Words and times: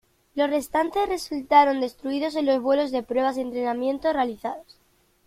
Los 0.33 0.49
restantes 0.49 1.07
resultaron 1.07 1.79
destruidos 1.79 2.35
en 2.35 2.47
los 2.47 2.59
vuelos 2.59 2.89
de 2.89 3.03
pruebas 3.03 3.37
y 3.37 3.41
entrenamiento 3.41 4.11
realizados. 4.11 4.79